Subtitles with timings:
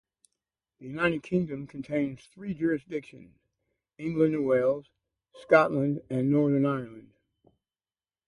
[0.79, 3.37] The United Kingdom contains three jurisdictions:
[3.99, 4.89] England and Wales;
[5.35, 7.13] Scotland; and Northern Ireland.